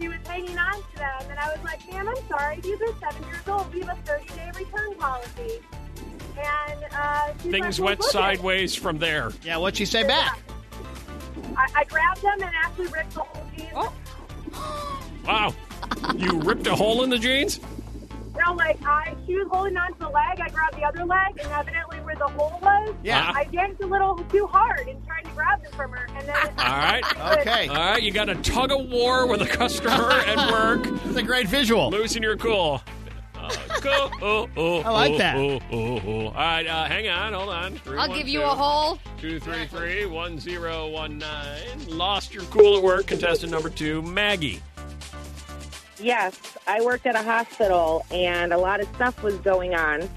[0.00, 2.60] She was hanging on to them, and I was like, "Ma'am, I'm sorry.
[2.60, 3.72] These are seven years old.
[3.74, 5.60] We have a 30-day return policy."
[6.38, 9.32] And uh, Things went look it." sideways from there.
[9.44, 10.38] Yeah, what'd she say back?
[11.56, 13.70] I, I grabbed them and actually ripped the whole jeans.
[13.74, 13.92] Oh.
[15.26, 15.54] Wow.
[16.16, 17.60] You ripped a hole in the jeans?
[18.46, 20.40] No, like I, she was holding on to the leg.
[20.40, 23.32] I grabbed the other leg, and evidently where the hole was, Yeah.
[23.34, 26.36] I yanked a little too hard in trying to grab them from her, and then
[26.58, 27.38] All right.
[27.38, 27.66] Okay.
[27.68, 28.02] All right.
[28.02, 30.86] You got a tug of war with a customer at work.
[31.06, 31.90] It's a great visual.
[31.90, 32.80] Losing your cool.
[33.80, 34.10] Cool.
[34.20, 35.36] Oh, oh, I like oh, that.
[35.36, 36.26] Oh, oh, oh.
[36.26, 36.66] All right.
[36.66, 37.32] Uh, hang on.
[37.32, 37.74] Hold on.
[37.76, 38.98] Three, I'll one, give you two, a hole.
[39.20, 41.86] Two, three, three, one, zero, one, nine.
[41.88, 43.06] Lost your cool at work.
[43.06, 44.60] Contestant number two, Maggie.
[46.00, 50.08] Yes, I worked at a hospital and a lot of stuff was going on.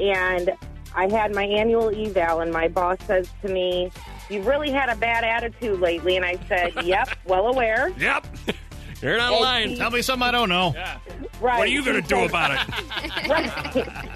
[0.00, 0.52] And
[0.94, 3.90] I had my annual eval, and my boss says to me,
[4.28, 6.16] You've really had a bad attitude lately.
[6.16, 7.90] And I said, Yep, well aware.
[7.98, 8.26] Yep.
[9.06, 9.76] You're not lying.
[9.76, 10.74] Tell me something I don't know.
[11.40, 11.58] Right.
[11.58, 12.74] What are you going to do about it?
[13.28, 13.50] Right.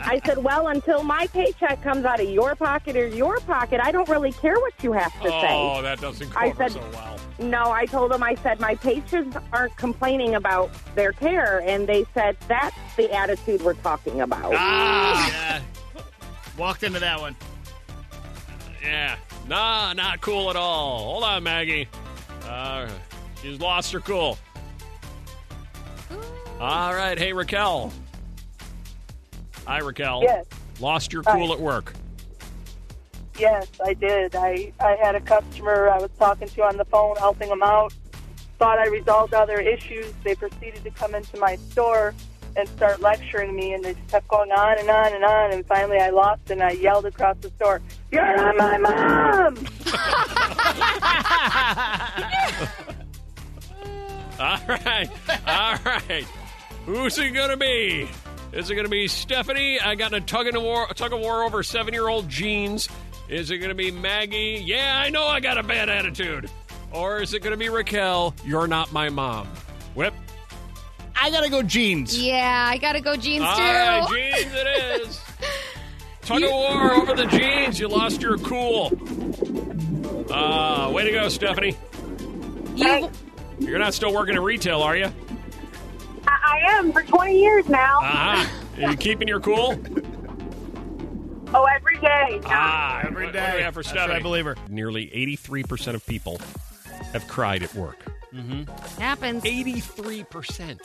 [0.06, 3.90] I said, well, until my paycheck comes out of your pocket or your pocket, I
[3.90, 5.48] don't really care what you have to say.
[5.50, 7.16] Oh, that doesn't I said- so well.
[7.40, 11.60] No, I told them, I said, my patients aren't complaining about their care.
[11.66, 14.52] And they said, that's the attitude we're talking about.
[14.54, 15.60] Ah, yeah.
[16.58, 17.34] Walked into that one.
[18.82, 19.16] Yeah.
[19.48, 20.98] Nah, not cool at all.
[21.04, 21.88] Hold on, Maggie.
[22.44, 22.88] Uh,
[23.40, 24.38] she's lost her cool.
[26.60, 27.18] All right.
[27.18, 27.90] Hey, Raquel.
[29.66, 30.20] Hi, Raquel.
[30.22, 30.44] Yes.
[30.78, 31.38] Lost your Hi.
[31.38, 31.94] cool at work.
[33.38, 34.36] Yes, I did.
[34.36, 37.94] I, I had a customer I was talking to on the phone, helping them out.
[38.58, 40.12] Thought I resolved all their issues.
[40.22, 42.12] They proceeded to come into my store
[42.56, 45.52] and start lecturing me, and they just kept going on and on and on.
[45.54, 47.80] And finally, I lost, and I yelled across the store,
[48.12, 49.56] "You're not my mom!"
[54.38, 55.08] All right.
[55.46, 56.26] All right.
[56.86, 58.08] Who's it going to be?
[58.52, 59.78] Is it going to be Stephanie?
[59.80, 62.88] I got a tug of war, tug of war over seven year old jeans.
[63.28, 64.62] Is it going to be Maggie?
[64.64, 66.50] Yeah, I know I got a bad attitude.
[66.92, 68.34] Or is it going to be Raquel?
[68.44, 69.46] You're not my mom.
[69.94, 70.14] Whip.
[71.22, 72.18] I gotta go jeans.
[72.18, 73.62] Yeah, I gotta go jeans All too.
[73.62, 75.20] right, jeans it is.
[76.22, 77.78] Tug of war over the jeans.
[77.78, 78.86] You lost your cool.
[80.32, 81.76] Uh, way to go, Stephanie.
[82.74, 83.10] You,
[83.58, 85.12] You're not still working in retail, are you?
[86.50, 87.98] I, I am for 20 years now.
[88.02, 88.50] Ah,
[88.82, 89.76] are you keeping your cool?
[91.52, 92.40] Oh, every day.
[92.46, 93.40] Ah, Every what- day.
[93.40, 94.14] What do we have for That's Stephanie?
[94.14, 94.56] right, believer.
[94.68, 96.40] Nearly 83% of people
[97.12, 97.98] have cried at work.
[98.32, 99.00] Mm-hmm.
[99.00, 99.42] happens.
[99.42, 100.78] 83%.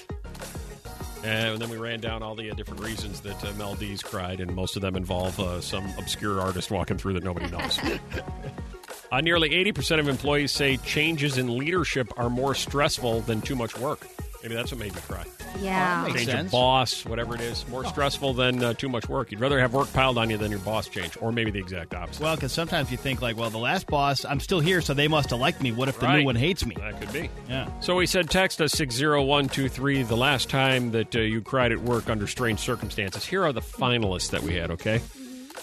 [1.23, 4.39] And then we ran down all the uh, different reasons that uh, Mel D's cried,
[4.39, 7.79] and most of them involve uh, some obscure artist walking through that nobody knows.
[9.11, 13.77] uh, nearly 80% of employees say changes in leadership are more stressful than too much
[13.77, 14.07] work.
[14.45, 15.25] Maybe that's what made me cry.
[15.59, 16.03] Yeah.
[16.05, 16.45] Makes change sense.
[16.49, 19.31] of boss, whatever it is, more stressful than uh, too much work.
[19.31, 21.95] You'd rather have work piled on you than your boss change, or maybe the exact
[21.95, 22.21] opposite.
[22.21, 25.07] Well, because sometimes you think like, well, the last boss, I'm still here, so they
[25.07, 25.71] must have liked me.
[25.71, 26.19] What if the Right.
[26.19, 26.75] new one hates me?
[26.77, 27.31] That could be.
[27.49, 27.67] Yeah.
[27.79, 32.07] So we said text us 60123 the last time that uh, you cried at work
[32.07, 33.25] under strange circumstances.
[33.25, 35.01] Here are the finalists that we had, okay?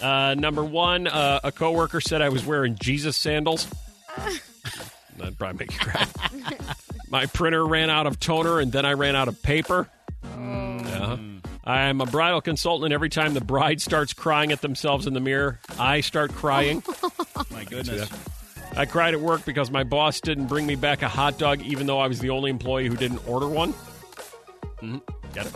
[0.01, 3.65] Uh, number one, uh, a coworker said I was wearing Jesus sandals.
[5.17, 6.05] That'd probably make you cry.
[7.13, 9.87] My printer ran out of toner and then I ran out of paper.
[10.35, 11.17] Yeah.
[11.63, 15.19] I'm a bridal consultant, and every time the bride starts crying at themselves in the
[15.19, 16.81] mirror, I start crying.
[17.51, 18.09] My goodness.
[18.75, 21.85] I cried at work because my boss didn't bring me back a hot dog, even
[21.85, 23.73] though I was the only employee who didn't order one.
[24.81, 25.01] Mhm.
[25.35, 25.53] Get it?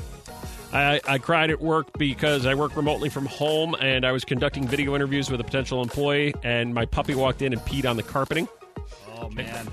[0.72, 4.68] I, I cried at work because I work remotely from home and I was conducting
[4.68, 8.04] video interviews with a potential employee, and my puppy walked in and peed on the
[8.04, 8.48] carpeting.
[9.18, 9.68] Oh man.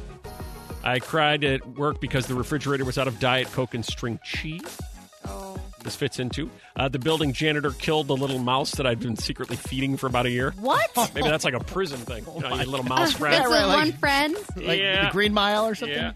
[0.84, 4.78] I cried at work because the refrigerator was out of Diet Coke and string cheese.
[5.26, 5.56] Oh.
[5.82, 6.50] This fits into.
[6.76, 10.24] Uh, the building janitor killed the little mouse that I'd been secretly feeding for about
[10.26, 10.54] a year.
[10.60, 10.90] What?
[11.14, 12.24] Maybe that's like a prison thing.
[12.36, 13.44] You know, your little mouse That's friend.
[13.44, 14.36] the one friend.
[14.56, 15.06] Like Yeah.
[15.06, 15.96] the Green Mile or something?
[15.96, 16.12] Yeah.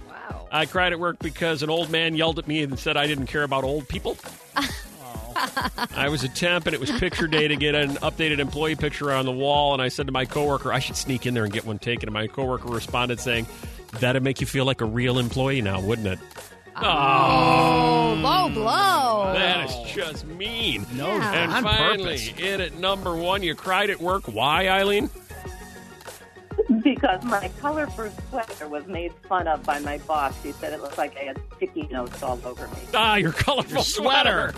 [0.50, 3.26] I cried at work because an old man yelled at me and said I didn't
[3.26, 4.16] care about old people.
[5.94, 9.12] I was a temp and it was picture day to get an updated employee picture
[9.12, 9.72] on the wall.
[9.72, 12.08] And I said to my coworker, I should sneak in there and get one taken.
[12.08, 13.46] And my coworker responded saying,
[14.00, 16.18] That'd make you feel like a real employee now, wouldn't it?
[16.80, 19.32] Oh, low blow.
[19.34, 20.86] That is just mean.
[20.94, 22.32] No, And on finally, purpose.
[22.40, 24.24] in at number one, you cried at work.
[24.28, 25.10] Why, Eileen?
[26.82, 30.40] Because my colorful sweater was made fun of by my boss.
[30.42, 32.78] She said it looked like I had sticky notes all over me.
[32.94, 34.52] Ah, your colorful Your sweater.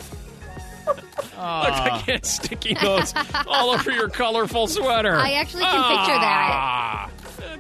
[0.87, 1.03] Looks
[1.37, 3.15] like you had sticky notes
[3.47, 5.15] all over your colorful sweater.
[5.17, 7.09] I actually can picture that.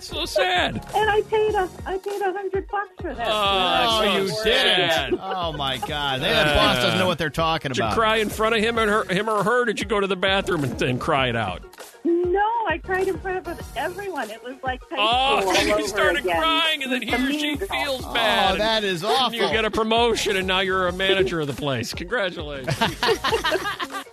[0.00, 0.76] That's so sad.
[0.94, 3.28] And I paid a I paid a hundred bucks for that.
[3.28, 5.20] Oh, Oh, you so didn't.
[5.22, 6.22] Oh my God!
[6.22, 7.96] That boss doesn't know what they're talking Did you about.
[7.98, 9.66] cry in front of him and her, him or her?
[9.66, 11.62] Did you go to the bathroom and, and cry it out?
[12.04, 14.30] No, I cried in front of everyone.
[14.30, 16.40] It was like high Oh, school you started again.
[16.40, 17.68] crying, and then he or she mean girl.
[17.68, 18.54] feels oh, bad.
[18.54, 19.34] Oh, that is awful.
[19.34, 21.92] You get a promotion, and now you're a manager of the place.
[21.92, 22.74] Congratulations.